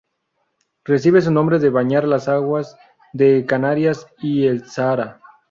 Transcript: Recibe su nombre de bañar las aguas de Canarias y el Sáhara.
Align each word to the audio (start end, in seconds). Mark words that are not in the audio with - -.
Recibe 0.83 1.21
su 1.21 1.29
nombre 1.31 1.59
de 1.59 1.69
bañar 1.69 2.07
las 2.07 2.27
aguas 2.27 2.75
de 3.13 3.45
Canarias 3.45 4.07
y 4.17 4.47
el 4.47 4.65
Sáhara. 4.67 5.21